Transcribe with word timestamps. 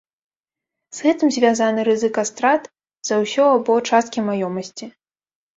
З 0.99 1.05
гэтым 1.07 1.29
звязаны 1.35 1.83
рызыка 1.89 2.21
страт 2.31 2.63
за 3.11 3.15
ўсё 3.25 3.43
або 3.55 3.77
часткі 3.91 4.19
маёмасці. 4.31 4.85